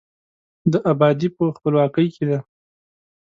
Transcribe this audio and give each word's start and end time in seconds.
د 0.71 0.73
آبادي 0.91 1.29
په، 1.37 1.43
خپلواکۍ 1.57 2.07
کې 2.15 2.23
ده. 2.29 2.39